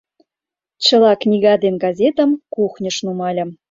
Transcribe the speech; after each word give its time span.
Чыла 0.85 1.11
книга 1.21 1.53
ден 1.63 1.75
газетым 1.85 2.29
кухньыш 2.53 2.97
нумальым. 3.05 3.49